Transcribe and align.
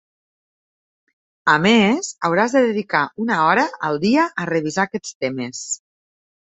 A 1.53 1.57
més, 1.67 2.09
hauràs 2.29 2.57
de 2.57 2.65
dedicar 2.71 3.05
una 3.27 3.39
hora 3.53 3.69
al 3.91 4.05
dia 4.09 4.29
a 4.45 4.51
revisar 4.55 4.89
aquests 4.91 5.19
temes. 5.27 5.67